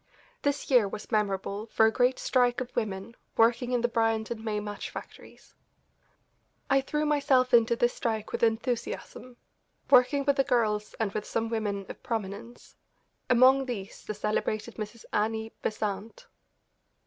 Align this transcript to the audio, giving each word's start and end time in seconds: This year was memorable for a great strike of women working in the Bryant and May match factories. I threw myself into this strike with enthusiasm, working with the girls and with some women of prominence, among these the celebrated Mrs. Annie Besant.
This 0.41 0.71
year 0.71 0.87
was 0.87 1.11
memorable 1.11 1.67
for 1.67 1.85
a 1.85 1.91
great 1.91 2.17
strike 2.17 2.59
of 2.59 2.75
women 2.75 3.15
working 3.37 3.71
in 3.71 3.81
the 3.81 3.87
Bryant 3.87 4.31
and 4.31 4.43
May 4.43 4.59
match 4.59 4.89
factories. 4.89 5.53
I 6.71 6.81
threw 6.81 7.05
myself 7.05 7.53
into 7.53 7.75
this 7.75 7.93
strike 7.93 8.31
with 8.31 8.41
enthusiasm, 8.41 9.37
working 9.91 10.25
with 10.25 10.37
the 10.37 10.43
girls 10.43 10.95
and 10.99 11.11
with 11.11 11.25
some 11.25 11.49
women 11.49 11.85
of 11.87 12.01
prominence, 12.01 12.75
among 13.29 13.67
these 13.67 14.03
the 14.03 14.15
celebrated 14.15 14.73
Mrs. 14.77 15.05
Annie 15.13 15.53
Besant. 15.61 16.25